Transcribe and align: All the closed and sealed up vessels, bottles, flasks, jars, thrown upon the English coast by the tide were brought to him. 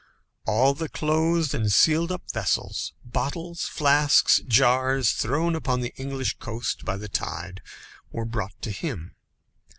All 0.47 0.73
the 0.73 0.89
closed 0.89 1.53
and 1.53 1.71
sealed 1.71 2.11
up 2.11 2.23
vessels, 2.33 2.93
bottles, 3.05 3.67
flasks, 3.67 4.39
jars, 4.47 5.11
thrown 5.11 5.53
upon 5.55 5.81
the 5.81 5.93
English 5.95 6.39
coast 6.39 6.83
by 6.83 6.97
the 6.97 7.07
tide 7.07 7.61
were 8.11 8.25
brought 8.25 8.59
to 8.63 8.71
him. 8.71 9.13